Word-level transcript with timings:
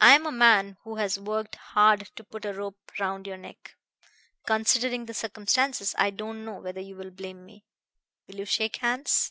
"I 0.00 0.16
am 0.16 0.26
a 0.26 0.32
man 0.32 0.76
who 0.82 0.96
has 0.96 1.20
worked 1.20 1.54
hard 1.54 2.10
to 2.16 2.24
put 2.24 2.44
a 2.44 2.52
rope 2.52 2.90
round 2.98 3.28
your 3.28 3.36
neck. 3.36 3.76
Considering 4.44 5.06
the 5.06 5.14
circumstances 5.14 5.94
I 5.96 6.10
don't 6.10 6.44
know 6.44 6.60
whether 6.60 6.80
you 6.80 6.96
will 6.96 7.12
blame 7.12 7.46
me. 7.46 7.64
Will 8.26 8.38
you 8.40 8.44
shake 8.44 8.78
hands?" 8.78 9.30